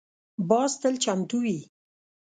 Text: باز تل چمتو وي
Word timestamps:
باز 0.49 0.71
تل 0.81 0.93
چمتو 1.03 1.37
وي 1.43 1.59